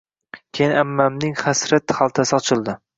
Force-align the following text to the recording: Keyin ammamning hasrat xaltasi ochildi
Keyin 0.59 0.73
ammamning 0.83 1.37
hasrat 1.45 1.97
xaltasi 2.01 2.39
ochildi 2.43 2.81